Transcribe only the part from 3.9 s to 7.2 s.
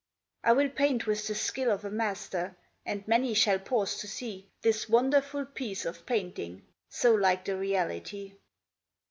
to see This wonderful piece of painting, So